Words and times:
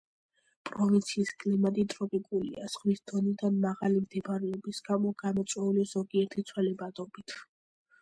პროვინციის 0.69 1.33
კლიმატი 1.43 1.85
ტროპიკულია, 1.95 2.71
ზღვის 2.77 3.03
დონიდან 3.13 3.61
მაღალი 3.67 4.03
მდებარეობის 4.09 4.83
გამო 4.91 5.15
გამოწვეული 5.25 5.89
ზოგიერთი 5.97 6.51
ცვალებადობით. 6.53 7.43